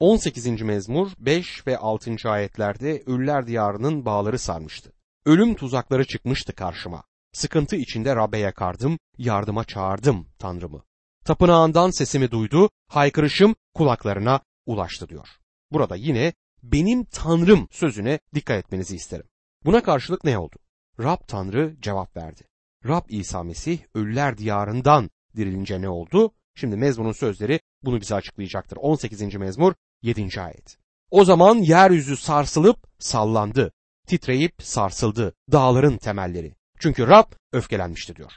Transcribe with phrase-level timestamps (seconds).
[0.00, 0.62] 18.
[0.62, 2.30] mezmur 5 ve 6.
[2.30, 4.92] ayetlerde ölüler diyarının bağları sarmıştı.
[5.26, 7.04] Ölüm tuzakları çıkmıştı karşıma.
[7.32, 10.82] Sıkıntı içinde Rab'be yakardım, yardıma çağırdım Tanrımı.
[11.24, 15.28] Tapınağından sesimi duydu, haykırışım kulaklarına ulaştı diyor.
[15.72, 16.32] Burada yine
[16.62, 19.26] benim Tanrım sözüne dikkat etmenizi isterim.
[19.64, 20.56] Buna karşılık ne oldu?
[21.00, 22.42] Rab Tanrı cevap verdi.
[22.88, 26.32] Rab İsa Mesih ölüler diyarından dirilince ne oldu?
[26.54, 28.76] Şimdi mezmunun sözleri bunu bize açıklayacaktır.
[28.76, 29.34] 18.
[29.34, 29.74] mezmur
[30.04, 30.40] 7.
[30.40, 30.78] ayet.
[31.10, 33.72] O zaman yeryüzü sarsılıp sallandı.
[34.06, 36.54] Titreyip sarsıldı dağların temelleri.
[36.78, 38.32] Çünkü Rab öfkelenmişti diyor.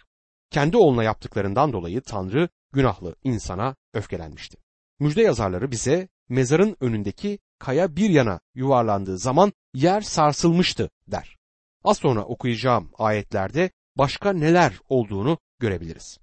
[0.51, 4.57] Kendi oğluna yaptıklarından dolayı Tanrı günahlı insana öfkelenmişti.
[4.99, 11.37] Müjde yazarları bize mezarın önündeki kaya bir yana yuvarlandığı zaman yer sarsılmıştı der.
[11.83, 16.17] Az sonra okuyacağım ayetlerde başka neler olduğunu görebiliriz.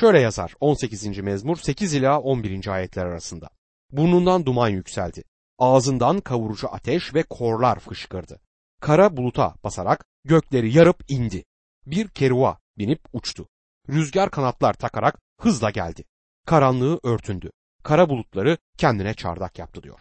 [0.00, 1.18] Şöyle yazar 18.
[1.18, 2.66] mezmur 8 ila 11.
[2.66, 3.48] ayetler arasında.
[3.92, 5.24] Burnundan duman yükseldi.
[5.58, 8.40] Ağzından kavurucu ateş ve korlar fışkırdı.
[8.80, 11.44] Kara buluta basarak gökleri yarıp indi.
[11.86, 13.48] Bir keruva binip uçtu.
[13.88, 16.04] Rüzgar kanatlar takarak hızla geldi.
[16.46, 17.50] Karanlığı örtündü.
[17.82, 20.00] Kara bulutları kendine çardak yaptı diyor.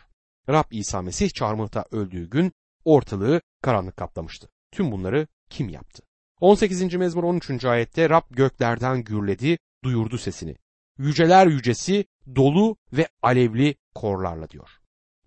[0.49, 2.51] Rab İsa Mesih çarmıhta öldüğü gün
[2.85, 4.49] ortalığı karanlık kaplamıştı.
[4.71, 6.03] Tüm bunları kim yaptı?
[6.39, 6.95] 18.
[6.95, 7.65] mezmur 13.
[7.65, 10.55] ayette Rab göklerden gürledi, duyurdu sesini.
[10.97, 14.69] Yüceler yücesi dolu ve alevli korlarla diyor.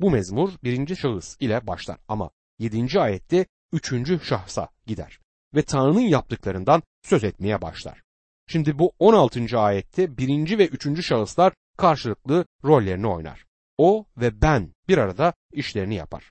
[0.00, 3.00] Bu mezmur birinci şahıs ile başlar ama 7.
[3.00, 5.18] ayette üçüncü şahsa gider
[5.54, 8.02] ve Tanrı'nın yaptıklarından söz etmeye başlar.
[8.46, 9.58] Şimdi bu 16.
[9.58, 13.44] ayette birinci ve üçüncü şahıslar karşılıklı rollerini oynar.
[13.78, 16.30] O ve ben bir arada işlerini yapar.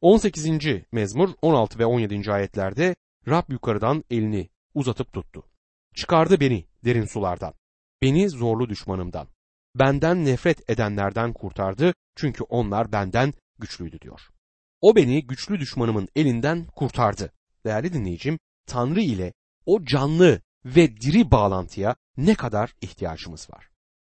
[0.00, 0.50] 18.
[0.92, 2.32] mezmur 16 ve 17.
[2.32, 2.96] ayetlerde
[3.28, 5.42] Rab yukarıdan elini uzatıp tuttu.
[5.94, 7.54] Çıkardı beni derin sulardan.
[8.04, 9.28] Beni zorlu düşmanımdan.
[9.74, 14.20] Benden nefret edenlerden kurtardı çünkü onlar benden güçlüydü diyor.
[14.80, 17.32] O beni güçlü düşmanımın elinden kurtardı.
[17.64, 19.32] Değerli dinleyicim, Tanrı ile
[19.66, 23.68] o canlı ve diri bağlantıya ne kadar ihtiyacımız var.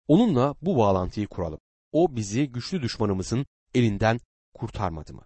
[0.08, 1.60] Onunla bu bağlantıyı kuralım.
[1.92, 4.20] O bizi güçlü düşmanımızın elinden
[4.54, 5.26] kurtarmadı mı?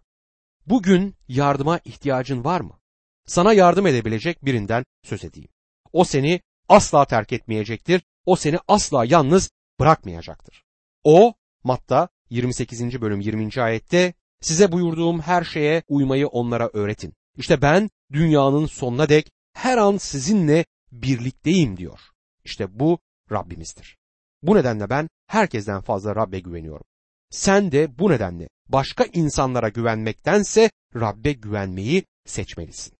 [0.65, 2.79] Bugün yardıma ihtiyacın var mı?
[3.25, 5.49] Sana yardım edebilecek birinden söz edeyim.
[5.93, 8.01] O seni asla terk etmeyecektir.
[8.25, 9.49] O seni asla yalnız
[9.79, 10.63] bırakmayacaktır.
[11.03, 11.33] O
[11.63, 13.01] Matta 28.
[13.01, 13.61] bölüm 20.
[13.61, 17.13] ayette size buyurduğum her şeye uymayı onlara öğretin.
[17.37, 21.99] İşte ben dünyanın sonuna dek her an sizinle birlikteyim diyor.
[22.43, 22.99] İşte bu
[23.31, 23.97] Rabbimizdir.
[24.43, 26.85] Bu nedenle ben herkesten fazla Rabbe güveniyorum.
[27.29, 32.93] Sen de bu nedenle başka insanlara güvenmektense Rabbe güvenmeyi seçmelisin.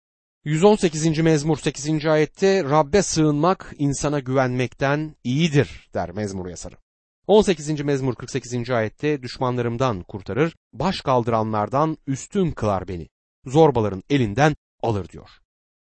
[0.44, 1.18] 118.
[1.18, 2.06] mezmur 8.
[2.06, 6.74] ayette Rabbe sığınmak insana güvenmekten iyidir der mezmur yazarı.
[7.26, 7.80] 18.
[7.80, 8.70] mezmur 48.
[8.70, 13.08] ayette düşmanlarımdan kurtarır, baş kaldıranlardan üstün kılar beni.
[13.46, 15.30] Zorbaların elinden alır diyor.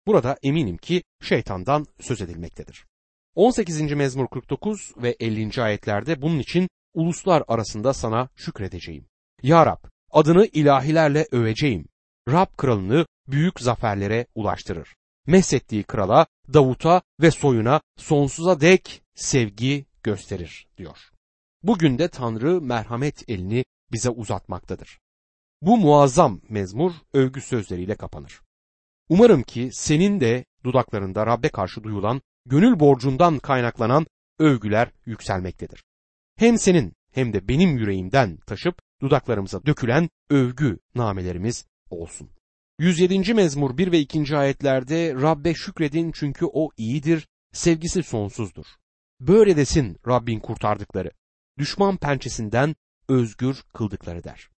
[0.07, 2.85] Burada eminim ki şeytandan söz edilmektedir.
[3.33, 3.81] 18.
[3.81, 5.61] mezmur 49 ve 50.
[5.61, 9.05] ayetlerde bunun için uluslar arasında sana şükredeceğim.
[9.43, 11.85] Ya Rab, adını ilahilerle öveceğim.
[12.29, 14.95] Rab kralını büyük zaferlere ulaştırır.
[15.27, 20.97] Meshettiği krala, Davut'a ve soyuna sonsuza dek sevgi gösterir diyor.
[21.63, 24.99] Bugün de Tanrı merhamet elini bize uzatmaktadır.
[25.61, 28.41] Bu muazzam mezmur övgü sözleriyle kapanır.
[29.09, 34.07] Umarım ki senin de dudaklarında Rabbe karşı duyulan gönül borcundan kaynaklanan
[34.39, 35.83] övgüler yükselmektedir.
[36.35, 42.29] Hem senin hem de benim yüreğimden taşıp dudaklarımıza dökülen övgü namelerimiz olsun.
[42.79, 43.33] 107.
[43.33, 44.37] mezmur 1 ve 2.
[44.37, 48.65] ayetlerde Rabbe şükredin çünkü o iyidir, sevgisi sonsuzdur.
[49.19, 51.11] Böyle desin Rabbin kurtardıkları,
[51.57, 52.75] düşman pençesinden
[53.09, 54.49] özgür kıldıkları der.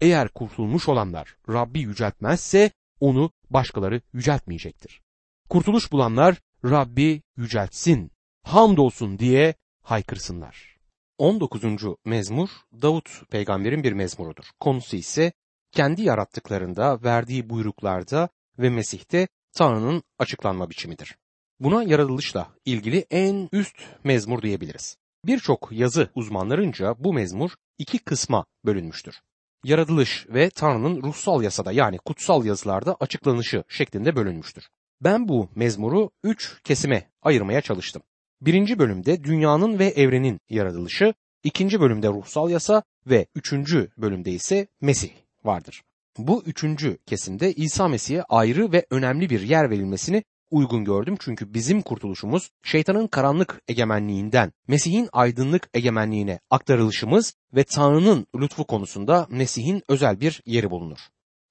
[0.00, 5.02] Eğer kurtulmuş olanlar Rabbi yüceltmezse onu başkaları yüceltmeyecektir.
[5.48, 8.10] Kurtuluş bulanlar Rabbi yüceltsin,
[8.42, 10.78] hamdolsun diye haykırsınlar.
[11.18, 11.64] 19.
[12.04, 12.48] mezmur
[12.82, 14.44] Davut peygamberin bir mezmurudur.
[14.60, 15.32] Konusu ise
[15.72, 18.28] kendi yarattıklarında, verdiği buyruklarda
[18.58, 21.16] ve Mesih'te Tanrı'nın açıklanma biçimidir.
[21.60, 24.96] Buna yaratılışla ilgili en üst mezmur diyebiliriz.
[25.24, 29.20] Birçok yazı uzmanlarınca bu mezmur iki kısma bölünmüştür.
[29.64, 34.68] Yaratılış ve Tanrı'nın ruhsal yasada yani kutsal yazılarda açıklanışı şeklinde bölünmüştür.
[35.00, 38.02] Ben bu mezmuru üç kesime ayırmaya çalıştım.
[38.40, 45.10] Birinci bölümde dünyanın ve evrenin yaratılışı, ikinci bölümde ruhsal yasa ve üçüncü bölümde ise Mesih
[45.48, 45.82] vardır.
[46.18, 51.82] Bu üçüncü kesimde İsa Mesih'e ayrı ve önemli bir yer verilmesini uygun gördüm çünkü bizim
[51.82, 60.42] kurtuluşumuz şeytanın karanlık egemenliğinden Mesih'in aydınlık egemenliğine aktarılışımız ve Tanrı'nın lütfu konusunda Mesih'in özel bir
[60.46, 60.98] yeri bulunur.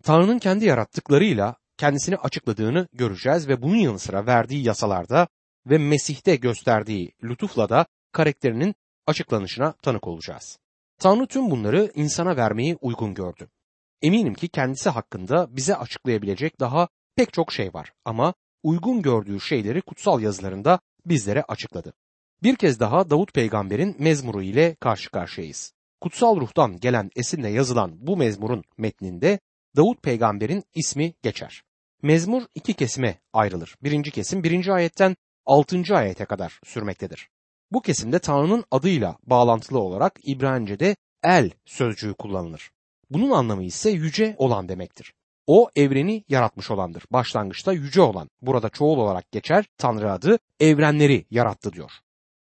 [0.03, 5.27] Tanrı'nın kendi yarattıklarıyla kendisini açıkladığını göreceğiz ve bunun yanı sıra verdiği yasalarda
[5.65, 8.75] ve Mesih'te gösterdiği lütufla da karakterinin
[9.07, 10.59] açıklanışına tanık olacağız.
[10.99, 13.49] Tanrı tüm bunları insana vermeyi uygun gördü.
[14.01, 18.33] Eminim ki kendisi hakkında bize açıklayabilecek daha pek çok şey var ama
[18.63, 21.93] uygun gördüğü şeyleri kutsal yazılarında bizlere açıkladı.
[22.43, 25.73] Bir kez daha Davut peygamberin mezmuru ile karşı karşıyayız.
[26.01, 29.39] Kutsal ruhtan gelen esinle yazılan bu mezmurun metninde
[29.75, 31.63] Davut peygamberin ismi geçer.
[32.01, 33.75] Mezmur iki kesime ayrılır.
[33.83, 35.15] Birinci kesim birinci ayetten
[35.45, 37.29] altıncı ayete kadar sürmektedir.
[37.71, 42.71] Bu kesimde Tanrı'nın adıyla bağlantılı olarak İbranice'de el sözcüğü kullanılır.
[43.09, 45.13] Bunun anlamı ise yüce olan demektir.
[45.47, 47.03] O evreni yaratmış olandır.
[47.11, 48.29] Başlangıçta yüce olan.
[48.41, 51.91] Burada çoğul olarak geçer Tanrı adı evrenleri yarattı diyor.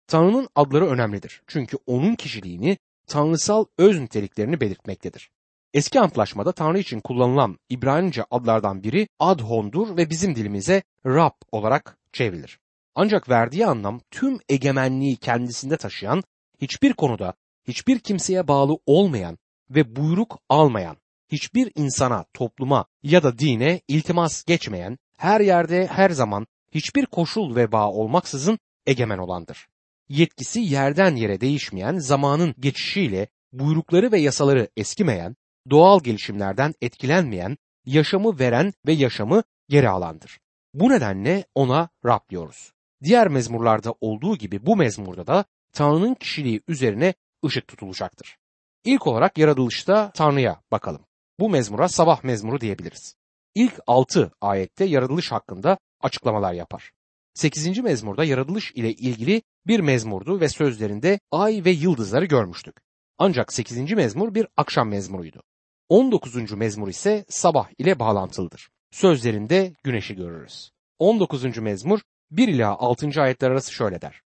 [0.07, 1.43] Tanrı'nın adları önemlidir.
[1.47, 5.31] Çünkü onun kişiliğini, tanrısal öz niteliklerini belirtmektedir.
[5.75, 12.59] Eski antlaşmada Tanrı için kullanılan İbranice adlardan biri Adhon'dur ve bizim dilimize Rab olarak çevrilir.
[12.95, 16.23] Ancak verdiği anlam tüm egemenliği kendisinde taşıyan,
[16.61, 17.35] hiçbir konuda
[17.69, 19.39] hiçbir kimseye bağlı olmayan
[19.75, 20.97] ve buyruk almayan,
[21.29, 27.73] hiçbir insana, topluma ya da dine iltimas geçmeyen, her yerde her zaman hiçbir koşul ve
[27.73, 29.67] bağ olmaksızın egemen olandır.
[30.09, 35.37] Yetkisi yerden yere değişmeyen, zamanın geçişiyle buyrukları ve yasaları eskimeyen,
[35.71, 40.39] doğal gelişimlerden etkilenmeyen, yaşamı veren ve yaşamı geri alandır.
[40.75, 42.73] Bu nedenle ona Rab diyoruz.
[43.03, 47.15] Diğer mezmurlarda olduğu gibi bu mezmurda da Tanrı'nın kişiliği üzerine
[47.47, 48.37] ışık tutulacaktır.
[48.85, 51.05] İlk olarak yaratılışta Tanrı'ya bakalım.
[51.41, 53.17] Bu mezmura sabah mezmuru diyebiliriz.
[53.55, 56.93] İlk 6 ayette yaratılış hakkında açıklamalar yapar.
[57.35, 57.79] 8.
[57.79, 62.77] mezmurda yaratılış ile ilgili bir mezmurdu ve sözlerinde ay ve yıldızları görmüştük.
[63.19, 63.93] Ancak 8.
[63.93, 65.43] mezmur bir akşam mezmuruydu.
[65.89, 66.53] 19.
[66.53, 68.69] mezmur ise sabah ile bağlantılıdır.
[68.91, 70.71] Sözlerinde güneşi görürüz.
[70.99, 71.59] 19.
[71.59, 72.01] mezmur
[72.31, 73.23] 1 ila 6.
[73.23, 74.23] ayetler arası şöyle der.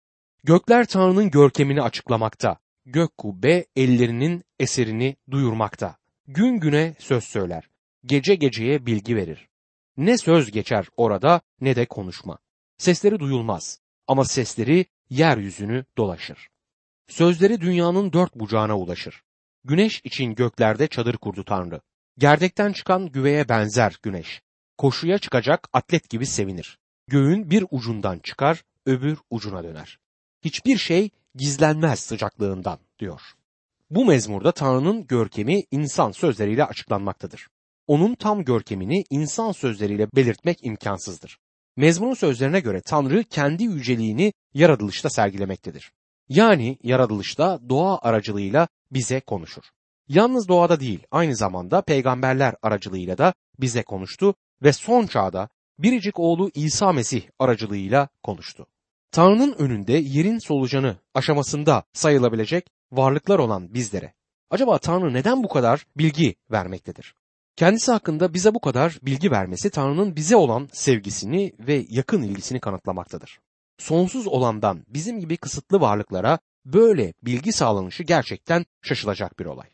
[0.43, 5.97] Gökler Tanrı'nın görkemini açıklamakta, gök kubbe ellerinin eserini duyurmakta.
[6.27, 7.69] Gün güne söz söyler,
[8.05, 9.49] gece geceye bilgi verir.
[9.97, 12.37] Ne söz geçer orada ne de konuşma.
[12.77, 16.49] Sesleri duyulmaz ama sesleri yeryüzünü dolaşır.
[17.07, 19.23] Sözleri dünyanın dört bucağına ulaşır.
[19.63, 21.81] Güneş için göklerde çadır kurdu Tanrı.
[22.17, 24.41] Gerdekten çıkan güveye benzer güneş.
[24.77, 26.79] Koşuya çıkacak atlet gibi sevinir.
[27.07, 29.99] Göğün bir ucundan çıkar, öbür ucuna döner.
[30.45, 33.21] Hiçbir şey gizlenmez sıcaklığından diyor.
[33.89, 37.47] Bu mezmurda Tanrı'nın görkemi insan sözleriyle açıklanmaktadır.
[37.87, 41.37] Onun tam görkemini insan sözleriyle belirtmek imkansızdır.
[41.75, 45.91] Mezmunun sözlerine göre Tanrı kendi yüceliğini yaratılışta sergilemektedir.
[46.29, 49.63] Yani yaratılışta doğa aracılığıyla bize konuşur.
[50.07, 55.49] Yalnız doğada değil, aynı zamanda peygamberler aracılığıyla da bize konuştu ve son çağda
[55.79, 58.67] biricik oğlu İsa Mesih aracılığıyla konuştu.
[59.11, 64.13] Tanrı'nın önünde yerin solucanı aşamasında sayılabilecek varlıklar olan bizlere
[64.49, 67.15] acaba Tanrı neden bu kadar bilgi vermektedir?
[67.55, 73.39] Kendisi hakkında bize bu kadar bilgi vermesi Tanrı'nın bize olan sevgisini ve yakın ilgisini kanıtlamaktadır.
[73.77, 79.67] Sonsuz olandan bizim gibi kısıtlı varlıklara böyle bilgi sağlanışı gerçekten şaşılacak bir olay.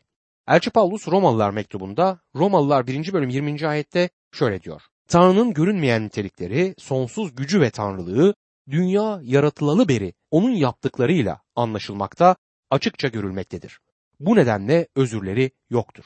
[0.48, 3.12] Elçi Paulus Romalılar mektubunda Romalılar 1.
[3.12, 3.68] bölüm 20.
[3.68, 4.82] ayette şöyle diyor.
[5.08, 8.34] Tanrı'nın görünmeyen nitelikleri, sonsuz gücü ve tanrılığı
[8.70, 12.36] dünya yaratılalı beri onun yaptıklarıyla anlaşılmakta,
[12.70, 13.80] açıkça görülmektedir.
[14.20, 16.04] Bu nedenle özürleri yoktur.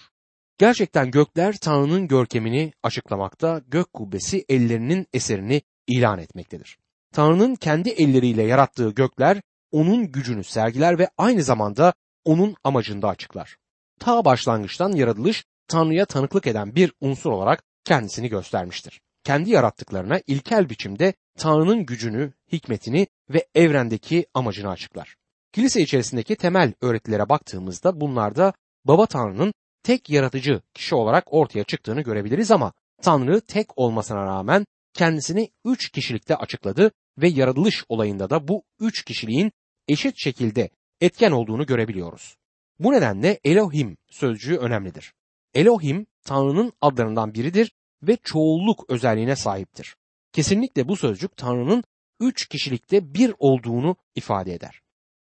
[0.59, 6.79] Gerçekten gökler Tanrı'nın görkemini açıklamakta, gök kubbesi ellerinin eserini ilan etmektedir.
[7.13, 13.57] Tanrı'nın kendi elleriyle yarattığı gökler onun gücünü sergiler ve aynı zamanda onun amacında açıklar.
[14.01, 19.01] Ta başlangıçtan yaratılış Tanrı'ya tanıklık eden bir unsur olarak kendisini göstermiştir.
[19.25, 25.17] Kendi yarattıklarına ilkel biçimde Tanrı'nın gücünü, hikmetini ve evrendeki amacını açıklar.
[25.53, 28.53] Kilise içerisindeki temel öğretilere baktığımızda bunlarda
[28.85, 35.51] Baba Tanrı'nın tek yaratıcı kişi olarak ortaya çıktığını görebiliriz ama Tanrı tek olmasına rağmen kendisini
[35.65, 39.53] üç kişilikte açıkladı ve yaratılış olayında da bu üç kişiliğin
[39.89, 42.37] eşit şekilde etken olduğunu görebiliyoruz.
[42.79, 45.15] Bu nedenle Elohim sözcüğü önemlidir.
[45.55, 47.73] Elohim Tanrı'nın adlarından biridir
[48.03, 49.97] ve çoğulluk özelliğine sahiptir.
[50.33, 51.85] Kesinlikle bu sözcük Tanrı'nın
[52.21, 54.81] üç kişilikte bir olduğunu ifade eder.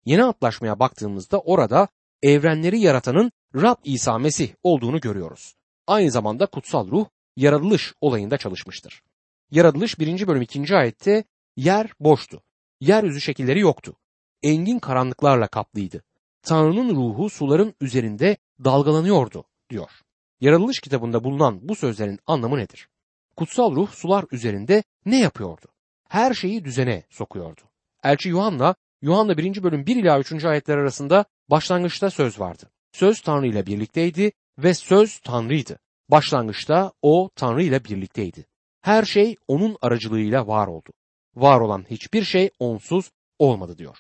[0.06, 1.88] Yeni antlaşmaya baktığımızda orada
[2.24, 5.56] evrenleri yaratanın Rab İsa Mesih olduğunu görüyoruz.
[5.88, 7.06] Aynı zamanda kutsal ruh
[7.36, 9.02] yaratılış olayında çalışmıştır.
[9.52, 10.28] Yaratılış 1.
[10.28, 10.76] bölüm 2.
[10.76, 11.24] ayette
[11.58, 12.42] yer boştu.
[12.80, 13.96] Yeryüzü şekilleri yoktu.
[14.44, 16.04] Engin karanlıklarla kaplıydı.
[16.42, 19.92] Tanrı'nın ruhu suların üzerinde dalgalanıyordu diyor.
[20.46, 22.90] Yaratılış kitabında bulunan bu sözlerin anlamı nedir?
[23.36, 25.66] Kutsal ruh sular üzerinde ne yapıyordu?
[26.10, 27.62] Her şeyi düzene sokuyordu.
[28.04, 29.64] Elçi Yuhanna, Yuhanna 1.
[29.64, 30.46] bölüm 1 ila 3.
[30.46, 32.72] ayetler arasında başlangıçta söz vardı.
[32.92, 35.80] Söz Tanrı ile birlikteydi ve söz Tanrı'ydı.
[36.10, 38.46] Başlangıçta o Tanrı ile birlikteydi.
[38.82, 40.90] Her şey onun aracılığıyla var oldu.
[41.36, 43.98] Var olan hiçbir şey onsuz olmadı diyor.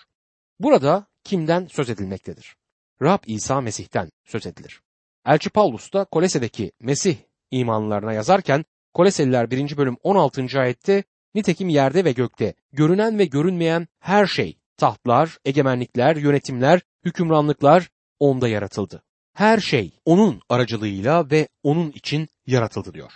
[0.59, 2.55] Burada kimden söz edilmektedir?
[3.01, 4.84] Rab İsa Mesih'ten söz edilir.
[5.25, 7.17] Elçi Paulus da Kolese'deki Mesih
[7.51, 9.77] imanlarına yazarken Koleseliler 1.
[9.77, 10.59] bölüm 16.
[10.59, 11.03] ayette
[11.35, 17.89] nitekim yerde ve gökte görünen ve görünmeyen her şey tahtlar, egemenlikler, yönetimler, hükümranlıklar
[18.19, 19.03] onda yaratıldı.
[19.33, 23.11] Her şey onun aracılığıyla ve onun için yaratıldı diyor.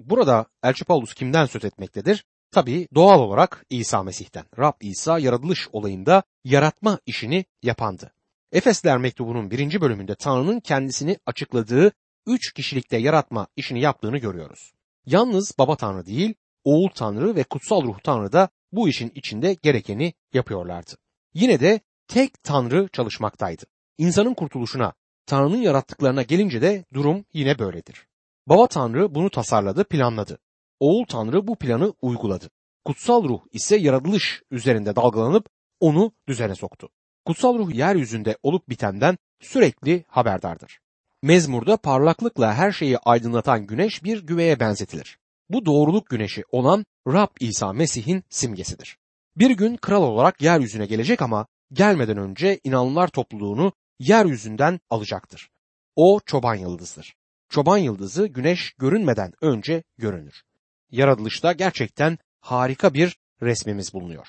[0.00, 2.24] Burada Elçi Paulus kimden söz etmektedir?
[2.50, 4.44] Tabi doğal olarak İsa Mesih'ten.
[4.58, 8.12] Rab İsa yaratılış olayında yaratma işini yapandı.
[8.52, 11.92] Efesler mektubunun birinci bölümünde Tanrı'nın kendisini açıkladığı
[12.26, 14.72] üç kişilikte yaratma işini yaptığını görüyoruz.
[15.06, 20.12] Yalnız Baba Tanrı değil, Oğul Tanrı ve Kutsal Ruh Tanrı da bu işin içinde gerekeni
[20.34, 20.90] yapıyorlardı.
[21.34, 23.62] Yine de tek Tanrı çalışmaktaydı.
[23.98, 24.92] İnsanın kurtuluşuna,
[25.26, 28.06] Tanrı'nın yarattıklarına gelince de durum yine böyledir.
[28.46, 30.38] Baba Tanrı bunu tasarladı, planladı.
[30.80, 32.50] Oğul Tanrı bu planı uyguladı.
[32.84, 35.46] Kutsal ruh ise yaratılış üzerinde dalgalanıp
[35.80, 36.88] onu düzene soktu.
[37.24, 40.80] Kutsal ruh yeryüzünde olup bitenden sürekli haberdardır.
[41.22, 45.18] Mezmurda parlaklıkla her şeyi aydınlatan güneş bir güveye benzetilir.
[45.50, 48.98] Bu doğruluk güneşi olan Rab İsa Mesih'in simgesidir.
[49.36, 55.50] Bir gün kral olarak yeryüzüne gelecek ama gelmeden önce inananlar topluluğunu yeryüzünden alacaktır.
[55.96, 57.14] O çoban yıldızdır.
[57.48, 60.42] Çoban yıldızı güneş görünmeden önce görünür.
[60.90, 64.28] Yaratılışta gerçekten harika bir resmimiz bulunuyor.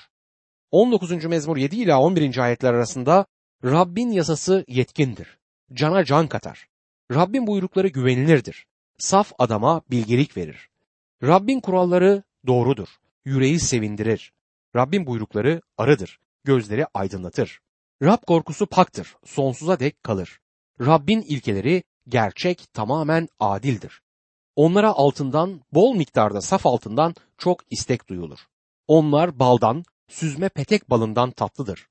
[0.72, 1.24] 19.
[1.24, 2.38] mezmur 7 ila 11.
[2.38, 3.26] ayetler arasında
[3.64, 5.38] Rabbin yasası yetkindir.
[5.72, 6.68] Cana can katar.
[7.14, 8.66] Rabbin buyrukları güvenilirdir.
[8.98, 10.68] Saf adama bilgelik verir.
[11.22, 12.88] Rabbin kuralları doğrudur.
[13.24, 14.32] Yüreği sevindirir.
[14.76, 16.20] Rabbin buyrukları arıdır.
[16.44, 17.60] Gözleri aydınlatır.
[18.02, 19.16] Rab korkusu paktır.
[19.24, 20.40] Sonsuza dek kalır.
[20.80, 24.02] Rabbin ilkeleri gerçek, tamamen adildir.
[24.56, 28.38] Onlara altından, bol miktarda saf altından çok istek duyulur.
[28.88, 31.86] Onlar baldan, süzme petek balından tatlıdır.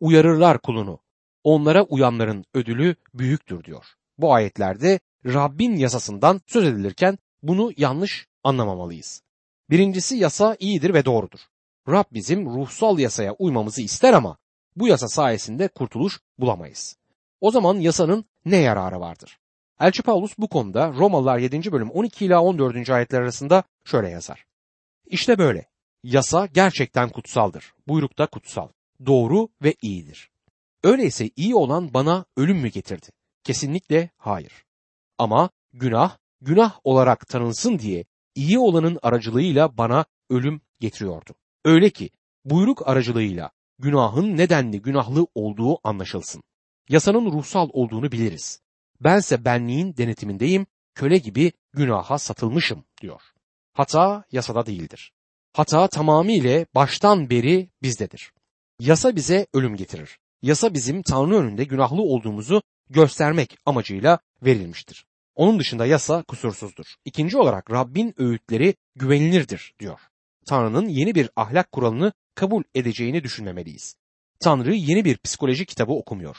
[0.00, 0.98] Uyarırlar kulunu.
[1.44, 3.84] Onlara uyanların ödülü büyüktür diyor.
[4.18, 9.22] Bu ayetlerde Rabbin yasasından söz edilirken bunu yanlış anlamamalıyız.
[9.70, 11.40] Birincisi yasa iyidir ve doğrudur.
[11.88, 14.36] Rab bizim ruhsal yasaya uymamızı ister ama
[14.76, 16.96] bu yasa sayesinde kurtuluş bulamayız.
[17.40, 19.38] O zaman yasanın ne yararı vardır?
[19.80, 21.72] Elçi Paulus bu konuda Romalılar 7.
[21.72, 22.90] bölüm 12 ila 14.
[22.90, 24.44] ayetler arasında şöyle yazar.
[25.06, 25.73] İşte böyle.
[26.04, 27.72] Yasa gerçekten kutsaldır.
[27.88, 28.68] Buyruk da kutsal,
[29.06, 30.30] doğru ve iyidir.
[30.82, 33.06] Öyleyse iyi olan bana ölüm mü getirdi?
[33.44, 34.64] Kesinlikle hayır.
[35.18, 41.34] Ama günah, günah olarak tanınsın diye iyi olanın aracılığıyla bana ölüm getiriyordu.
[41.64, 42.10] Öyle ki
[42.44, 46.42] buyruk aracılığıyla günahın nedenli günahlı olduğu anlaşılsın.
[46.88, 48.60] Yasanın ruhsal olduğunu biliriz.
[49.00, 53.22] Bense benliğin denetimindeyim, köle gibi günaha satılmışım diyor.
[53.72, 55.13] Hata yasada değildir.
[55.54, 58.32] Hata tamamıyla baştan beri bizdedir.
[58.80, 60.18] Yasa bize ölüm getirir.
[60.42, 65.06] Yasa bizim Tanrı önünde günahlı olduğumuzu göstermek amacıyla verilmiştir.
[65.34, 66.94] Onun dışında yasa kusursuzdur.
[67.04, 70.00] İkinci olarak Rabbin öğütleri güvenilirdir diyor.
[70.46, 73.96] Tanrı'nın yeni bir ahlak kuralını kabul edeceğini düşünmemeliyiz.
[74.40, 76.36] Tanrı yeni bir psikoloji kitabı okumuyor.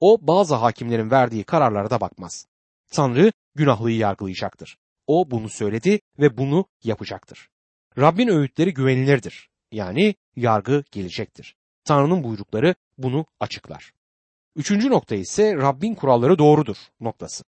[0.00, 2.46] O bazı hakimlerin verdiği kararlara da bakmaz.
[2.92, 4.76] Tanrı günahlıyı yargılayacaktır.
[5.06, 7.48] O bunu söyledi ve bunu yapacaktır.
[7.98, 9.48] Rabbin öğütleri güvenilirdir.
[9.72, 11.56] Yani yargı gelecektir.
[11.84, 13.92] Tanrı'nın buyrukları bunu açıklar.
[14.56, 17.44] Üçüncü nokta ise Rabbin kuralları doğrudur noktası.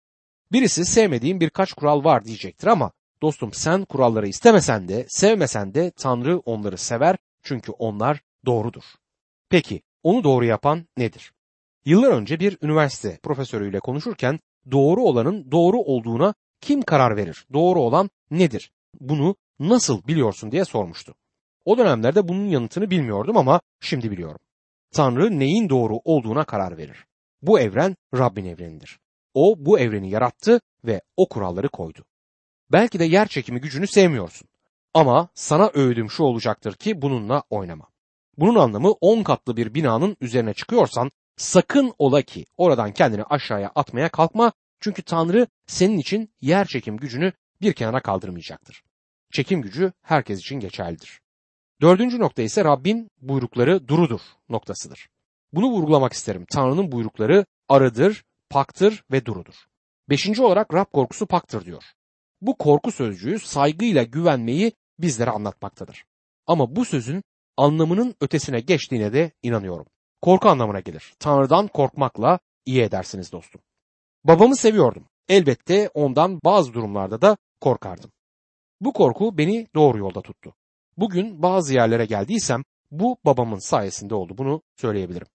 [0.52, 2.92] Birisi sevmediğim birkaç kural var diyecektir ama
[3.22, 8.84] dostum sen kuralları istemesen de sevmesen de Tanrı onları sever çünkü onlar doğrudur.
[9.50, 11.34] Peki onu doğru yapan nedir?
[11.86, 14.40] Yıllar önce bir üniversite profesörüyle konuşurken
[14.72, 17.46] doğru olanın doğru olduğuna kim karar verir?
[17.54, 18.72] Doğru olan nedir?
[19.00, 21.16] Bunu nasıl biliyorsun diye sormuştu.
[21.66, 24.40] O dönemlerde bunun yanıtını bilmiyordum ama şimdi biliyorum.
[24.92, 27.06] Tanrı neyin doğru olduğuna karar verir.
[27.42, 29.00] Bu evren Rabbin evrenidir.
[29.34, 32.06] O bu evreni yarattı ve o kuralları koydu.
[32.72, 34.48] Belki de yer çekimi gücünü sevmiyorsun.
[34.94, 37.88] Ama sana öğüdüm şu olacaktır ki bununla oynama.
[38.38, 44.10] Bunun anlamı 10 katlı bir binanın üzerine çıkıyorsan sakın ola ki oradan kendini aşağıya atmaya
[44.10, 48.84] kalkma çünkü Tanrı senin için yer çekim gücünü bir kenara kaldırmayacaktır.
[49.32, 51.22] Çekim gücü herkes için geçerlidir.
[51.82, 55.10] Dördüncü nokta ise Rabbin buyrukları durudur noktasıdır.
[55.54, 56.46] Bunu vurgulamak isterim.
[56.52, 59.56] Tanrı'nın buyrukları arıdır, paktır ve durudur.
[60.10, 61.84] Beşinci olarak Rab korkusu paktır diyor.
[62.42, 66.06] Bu korku sözcüğü saygıyla güvenmeyi bizlere anlatmaktadır.
[66.48, 67.24] Ama bu sözün
[67.58, 69.86] anlamının ötesine geçtiğine de inanıyorum.
[70.22, 71.14] Korku anlamına gelir.
[71.20, 73.62] Tanrı'dan korkmakla iyi edersiniz dostum.
[74.24, 75.06] Babamı seviyordum.
[75.30, 78.12] Elbette ondan bazı durumlarda da korkardım.
[78.82, 80.56] Bu korku beni doğru yolda tuttu.
[80.98, 84.38] Bugün bazı yerlere geldiysem bu babamın sayesinde oldu.
[84.38, 85.28] Bunu söyleyebilirim.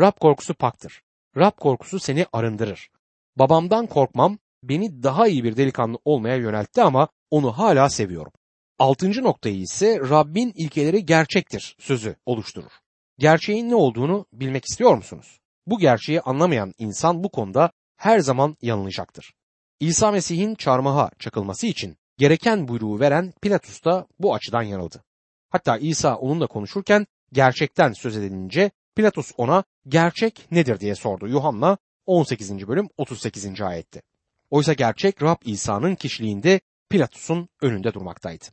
[0.00, 1.02] Rab korkusu paktır.
[1.36, 2.90] Rab korkusu seni arındırır.
[3.36, 8.32] Babamdan korkmam beni daha iyi bir delikanlı olmaya yöneltti ama onu hala seviyorum.
[8.78, 12.72] Altıncı noktayı ise Rabbin ilkeleri gerçektir sözü oluşturur.
[13.18, 15.40] Gerçeğin ne olduğunu bilmek istiyor musunuz?
[15.66, 19.34] Bu gerçeği anlamayan insan bu konuda her zaman yanılacaktır.
[19.80, 25.04] İsa Mesih'in çarmıha çakılması için gereken buyruğu veren Pilatus da bu açıdan yanıldı.
[25.50, 31.28] Hatta İsa onunla konuşurken gerçekten söz edilince Pilatus ona gerçek nedir diye sordu.
[31.28, 32.68] Yuhanna 18.
[32.68, 33.60] bölüm 38.
[33.60, 34.02] ayette.
[34.50, 38.44] Oysa gerçek Rab İsa'nın kişiliğinde Pilatus'un önünde durmaktaydı.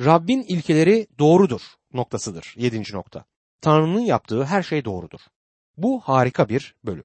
[0.00, 1.60] Rabbin ilkeleri doğrudur
[1.92, 2.54] noktasıdır.
[2.56, 3.24] Yedinci nokta.
[3.60, 5.20] Tanrı'nın yaptığı her şey doğrudur.
[5.76, 7.04] Bu harika bir bölüm.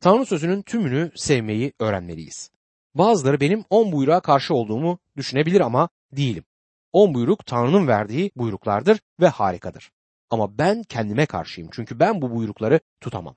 [0.00, 2.50] Tanrı sözünün tümünü sevmeyi öğrenmeliyiz.
[2.98, 6.44] Bazıları benim on buyruğa karşı olduğumu düşünebilir ama değilim.
[6.92, 9.90] On buyruk Tanrı'nın verdiği buyruklardır ve harikadır.
[10.30, 13.36] Ama ben kendime karşıyım çünkü ben bu buyrukları tutamam.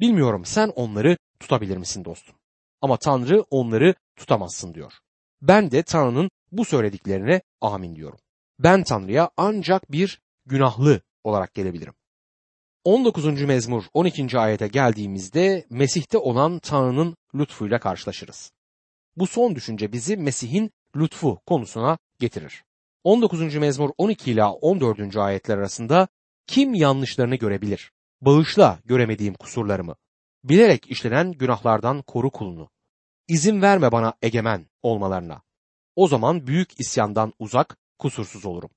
[0.00, 2.34] Bilmiyorum sen onları tutabilir misin dostum?
[2.80, 4.92] Ama Tanrı onları tutamazsın diyor.
[5.42, 8.18] Ben de Tanrı'nın bu söylediklerine amin diyorum.
[8.58, 11.94] Ben Tanrı'ya ancak bir günahlı olarak gelebilirim.
[12.84, 13.42] 19.
[13.42, 14.38] mezmur 12.
[14.38, 18.53] ayete geldiğimizde Mesih'te olan Tanrı'nın lütfuyla karşılaşırız.
[19.16, 22.64] Bu son düşünce bizi Mesih'in lütfu konusuna getirir.
[23.04, 23.54] 19.
[23.56, 25.16] mezmur 12 ila 14.
[25.16, 26.08] ayetler arasında
[26.46, 27.92] kim yanlışlarını görebilir?
[28.20, 29.96] Bağışla göremediğim kusurlarımı.
[30.44, 32.70] Bilerek işlenen günahlardan koru kulunu.
[33.28, 35.42] İzin verme bana egemen olmalarına.
[35.96, 38.70] O zaman büyük isyandan uzak, kusursuz olurum.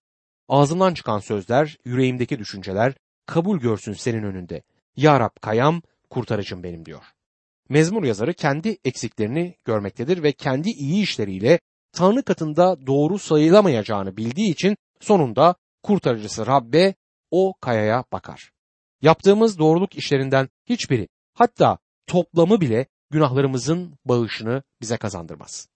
[0.47, 2.93] Ağzımdan çıkan sözler, yüreğimdeki düşünceler
[3.25, 4.63] kabul görsün senin önünde.
[4.95, 7.03] Ya Rab kayam, kurtarıcım benim diyor.
[7.69, 11.59] Mezmur yazarı kendi eksiklerini görmektedir ve kendi iyi işleriyle
[11.91, 16.95] Tanrı katında doğru sayılamayacağını bildiği için sonunda kurtarıcısı Rabbe
[17.31, 18.51] o kayaya bakar.
[19.01, 21.77] Yaptığımız doğruluk işlerinden hiçbiri hatta
[22.07, 25.67] toplamı bile günahlarımızın bağışını bize kazandırmaz.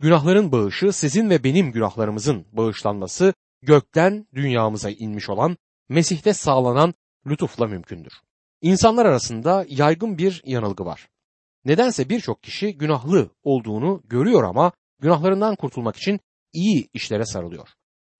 [0.00, 5.56] Günahların bağışı sizin ve benim günahlarımızın bağışlanması gökten dünyamıza inmiş olan
[5.88, 6.94] Mesih'te sağlanan
[7.26, 8.12] lütufla mümkündür.
[8.60, 11.08] İnsanlar arasında yaygın bir yanılgı var.
[11.64, 16.20] Nedense birçok kişi günahlı olduğunu görüyor ama günahlarından kurtulmak için
[16.52, 17.68] iyi işlere sarılıyor.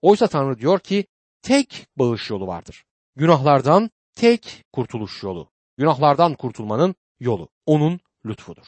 [0.03, 1.07] Oysa Tanrı diyor ki
[1.43, 2.85] tek bağış yolu vardır.
[3.17, 5.51] Günahlardan tek kurtuluş yolu.
[5.79, 7.49] Günahlardan kurtulmanın yolu.
[7.67, 8.67] Onun lütfudur.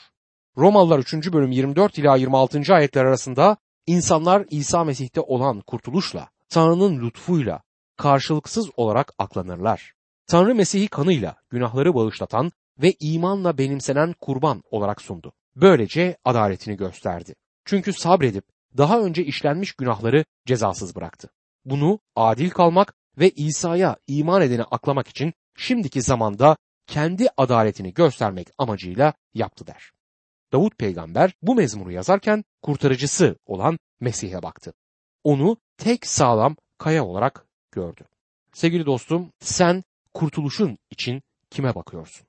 [0.56, 1.32] Romalılar 3.
[1.32, 2.74] bölüm 24 ila 26.
[2.74, 3.56] ayetler arasında
[3.86, 7.62] insanlar İsa Mesih'te olan kurtuluşla, Tanrı'nın lütfuyla
[7.96, 9.92] karşılıksız olarak aklanırlar.
[10.26, 15.32] Tanrı Mesih'i kanıyla günahları bağışlatan ve imanla benimsenen kurban olarak sundu.
[15.56, 17.34] Böylece adaletini gösterdi.
[17.64, 18.44] Çünkü sabredip
[18.76, 21.30] daha önce işlenmiş günahları cezasız bıraktı.
[21.64, 26.56] Bunu adil kalmak ve İsa'ya iman edeni aklamak için şimdiki zamanda
[26.86, 29.92] kendi adaletini göstermek amacıyla yaptı der.
[30.52, 34.72] Davut peygamber bu mezmuru yazarken kurtarıcısı olan Mesih'e baktı.
[35.24, 38.04] Onu tek sağlam kaya olarak gördü.
[38.52, 39.84] Sevgili dostum sen
[40.14, 42.26] kurtuluşun için kime bakıyorsun?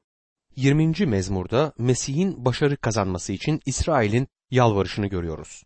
[0.56, 1.06] 20.
[1.06, 5.64] mezmurda Mesih'in başarı kazanması için İsrail'in yalvarışını görüyoruz.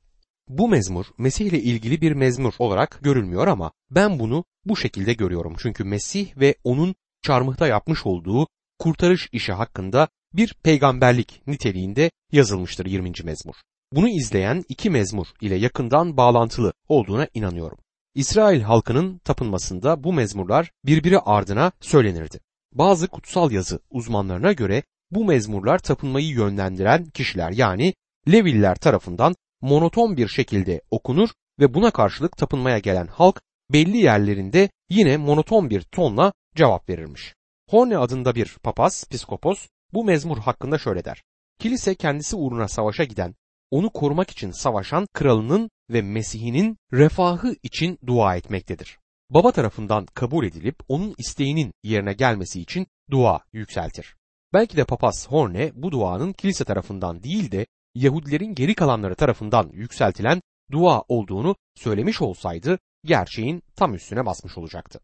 [0.47, 5.55] Bu mezmur Mesih ile ilgili bir mezmur olarak görülmüyor ama ben bunu bu şekilde görüyorum.
[5.59, 8.47] Çünkü Mesih ve onun çarmıhta yapmış olduğu
[8.79, 13.11] kurtarış işi hakkında bir peygamberlik niteliğinde yazılmıştır 20.
[13.23, 13.55] mezmur.
[13.93, 17.77] Bunu izleyen iki mezmur ile yakından bağlantılı olduğuna inanıyorum.
[18.15, 22.39] İsrail halkının tapınmasında bu mezmurlar birbiri ardına söylenirdi.
[22.73, 27.93] Bazı kutsal yazı uzmanlarına göre bu mezmurlar tapınmayı yönlendiren kişiler yani
[28.31, 31.29] Leviller tarafından monoton bir şekilde okunur
[31.59, 33.41] ve buna karşılık tapınmaya gelen halk
[33.73, 37.35] belli yerlerinde yine monoton bir tonla cevap verirmiş.
[37.69, 41.23] Horne adında bir papaz, piskopos bu mezmur hakkında şöyle der.
[41.59, 43.35] Kilise kendisi uğruna savaşa giden,
[43.71, 48.98] onu korumak için savaşan kralının ve Mesih'inin refahı için dua etmektedir.
[49.31, 54.15] Baba tarafından kabul edilip onun isteğinin yerine gelmesi için dua yükseltir.
[54.53, 57.65] Belki de papaz Horne bu duanın kilise tarafından değil de
[57.95, 64.99] Yahudilerin geri kalanları tarafından yükseltilen dua olduğunu söylemiş olsaydı gerçeğin tam üstüne basmış olacaktı.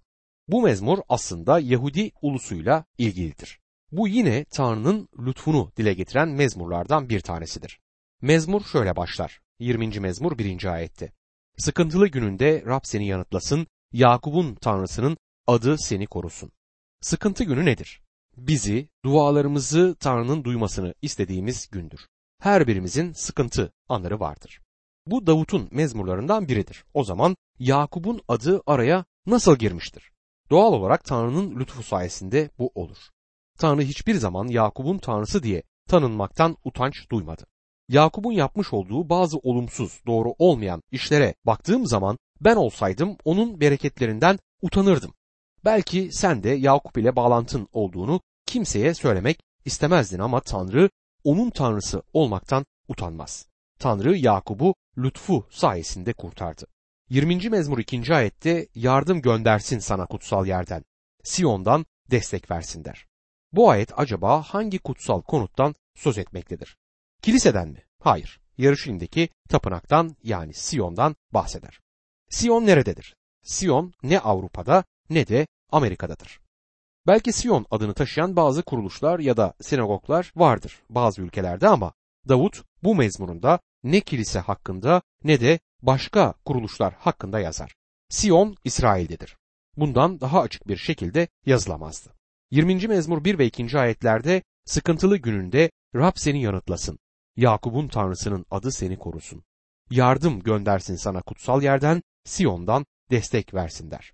[0.47, 3.59] Bu mezmur aslında Yahudi ulusuyla ilgilidir.
[3.91, 7.79] Bu yine Tanrı'nın lütfunu dile getiren mezmurlardan bir tanesidir.
[8.21, 9.41] Mezmur şöyle başlar.
[9.59, 9.99] 20.
[9.99, 10.65] mezmur 1.
[10.65, 11.11] ayette.
[11.57, 16.51] Sıkıntılı gününde Rab seni yanıtlasın, Yakup'un Tanrısının adı seni korusun.
[17.01, 18.01] Sıkıntı günü nedir?
[18.37, 21.99] Bizi, dualarımızı Tanrı'nın duymasını istediğimiz gündür.
[22.39, 24.61] Her birimizin sıkıntı anları vardır.
[25.07, 26.85] Bu Davut'un mezmurlarından biridir.
[26.93, 30.11] O zaman Yakup'un adı araya nasıl girmiştir?
[30.49, 32.97] Doğal olarak Tanrı'nın lütfu sayesinde bu olur.
[33.57, 37.45] Tanrı hiçbir zaman Yakup'un Tanrısı diye tanınmaktan utanç duymadı.
[37.89, 45.13] Yakup'un yapmış olduğu bazı olumsuz, doğru olmayan işlere baktığım zaman ben olsaydım onun bereketlerinden utanırdım.
[45.65, 50.89] Belki sen de Yakup ile bağlantın olduğunu kimseye söylemek istemezdin ama Tanrı
[51.23, 53.47] onun tanrısı olmaktan utanmaz.
[53.79, 56.65] Tanrı Yakup'u lütfu sayesinde kurtardı.
[57.09, 57.49] 20.
[57.49, 58.15] mezmur 2.
[58.15, 60.83] ayette yardım göndersin sana kutsal yerden.
[61.23, 63.05] Siyon'dan destek versin der.
[63.53, 66.77] Bu ayet acaba hangi kutsal konuttan söz etmektedir?
[67.21, 67.83] Kiliseden mi?
[67.99, 68.39] Hayır.
[68.57, 71.79] Yarışilim'deki tapınaktan yani Siyon'dan bahseder.
[72.29, 73.15] Siyon nerededir?
[73.43, 76.39] Siyon ne Avrupa'da ne de Amerika'dadır.
[77.07, 81.93] Belki Siyon adını taşıyan bazı kuruluşlar ya da sinagoglar vardır bazı ülkelerde ama
[82.29, 87.75] Davut bu mezmurunda ne kilise hakkında ne de başka kuruluşlar hakkında yazar.
[88.09, 89.37] Siyon İsrail'dedir.
[89.77, 92.09] Bundan daha açık bir şekilde yazılamazdı.
[92.51, 92.87] 20.
[92.87, 93.79] mezmur 1 ve 2.
[93.79, 96.99] ayetlerde sıkıntılı gününde Rab seni yanıtlasın.
[97.35, 99.43] Yakup'un tanrısının adı seni korusun.
[99.89, 104.13] Yardım göndersin sana kutsal yerden, Siyon'dan destek versin der.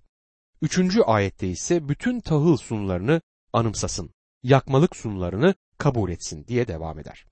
[0.62, 3.22] Üçüncü ayette ise bütün tahıl sunularını
[3.54, 7.26] anımsasın, yakmalık sunularını kabul etsin diye devam eder.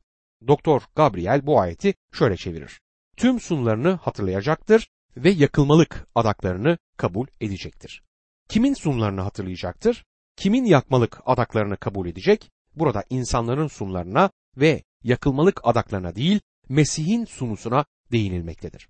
[0.48, 2.82] Doktor Gabriel bu ayeti şöyle çevirir.
[3.18, 8.04] Tüm sunularını hatırlayacaktır ve yakılmalık adaklarını kabul edecektir.
[8.50, 10.06] Kimin sunularını hatırlayacaktır?
[10.36, 12.52] Kimin yakmalık adaklarını kabul edecek?
[12.76, 16.39] Burada insanların sunlarına ve yakılmalık adaklarına değil,
[16.70, 18.89] Mesih'in sunusuna değinilmektedir.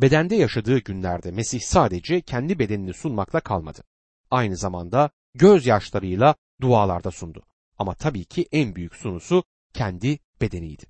[0.00, 3.82] Bedende yaşadığı günlerde Mesih sadece kendi bedenini sunmakla kalmadı.
[4.30, 7.42] Aynı zamanda gözyaşlarıyla dualarda sundu.
[7.78, 10.84] Ama tabii ki en büyük sunusu kendi bedeniydi.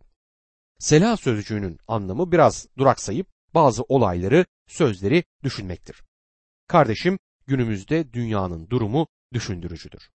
[0.79, 6.03] Selah sözcüğünün anlamı biraz duraksayıp bazı olayları, sözleri düşünmektir.
[6.67, 10.11] Kardeşim, günümüzde dünyanın durumu düşündürücüdür.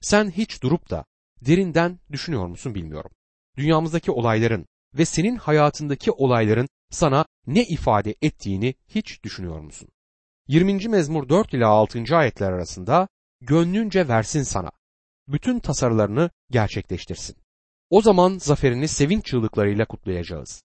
[0.00, 1.04] Sen hiç durup da
[1.40, 3.10] derinden düşünüyor musun bilmiyorum.
[3.56, 9.88] Dünyamızdaki olayların ve senin hayatındaki olayların sana ne ifade ettiğini hiç düşünüyor musun?
[10.48, 10.88] 20.
[10.88, 12.16] mezmur 4 ile 6.
[12.16, 13.08] ayetler arasında
[13.40, 14.70] gönlünce versin sana.
[15.28, 17.36] Bütün tasarılarını gerçekleştirsin.
[17.90, 20.62] O zaman zaferini sevinç çığlıklarıyla kutlayacağız.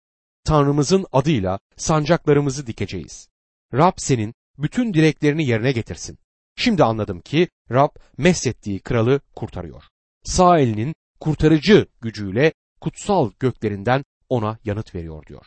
[0.44, 3.28] Tanrımızın adıyla sancaklarımızı dikeceğiz.
[3.74, 6.18] Rab senin bütün dileklerini yerine getirsin.
[6.56, 9.82] Şimdi anladım ki Rab meslettiği kralı kurtarıyor.
[10.24, 15.46] Sağ elinin kurtarıcı gücüyle kutsal göklerinden ona yanıt veriyor diyor.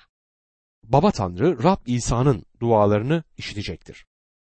[0.91, 4.05] Baba Tanrı Rab İsa'nın dualarını işitecektir.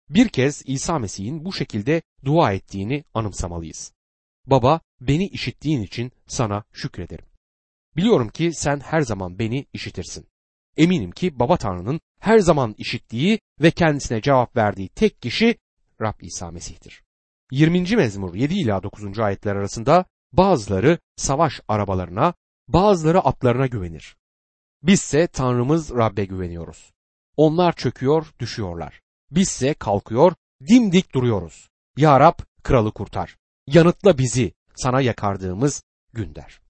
[0.09, 3.93] Bir kez İsa Mesih'in bu şekilde dua ettiğini anımsamalıyız.
[4.45, 7.25] Baba beni işittiğin için sana şükrederim.
[7.97, 10.27] Biliyorum ki sen her zaman beni işitirsin.
[10.77, 15.57] Eminim ki Baba Tanrı'nın her zaman işittiği ve kendisine cevap verdiği tek kişi
[16.01, 17.03] Rab İsa Mesih'tir.
[17.51, 17.95] 20.
[17.95, 19.19] mezmur 7 ila 9.
[19.19, 22.33] ayetler arasında bazıları savaş arabalarına,
[22.67, 24.15] bazıları atlarına güvenir.
[24.83, 26.91] Bizse Tanrımız Rab'be güveniyoruz.
[27.37, 29.01] Onlar çöküyor, düşüyorlar.
[29.31, 30.33] Bizse kalkıyor,
[30.67, 31.69] dimdik duruyoruz.
[31.97, 33.37] Ya Rab, kralı kurtar.
[33.67, 36.61] Yanıtla bizi sana yakardığımız gün der.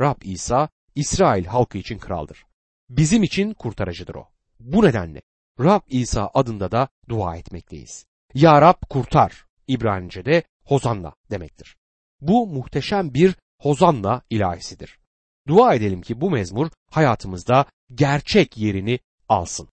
[0.00, 2.44] Rab İsa, İsrail halkı için kraldır.
[2.88, 4.28] Bizim için kurtarıcıdır o.
[4.60, 5.22] Bu nedenle
[5.60, 8.06] Rab İsa adında da dua etmekteyiz.
[8.34, 9.46] Ya Rab kurtar.
[9.68, 11.76] İbranice'de Hozanna demektir.
[12.20, 14.98] Bu muhteşem bir Hozanna ilahisidir.
[15.48, 19.68] Dua edelim ki bu mezmur hayatımızda gerçek yerini alsın.